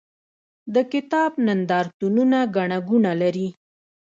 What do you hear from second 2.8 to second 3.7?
ګوڼه لري.